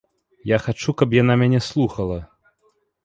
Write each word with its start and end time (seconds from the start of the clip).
Я 0.51 0.57
хачу, 0.63 0.95
каб 1.01 1.13
яна 1.21 1.35
мяне 1.41 1.59
слухала. 1.69 2.17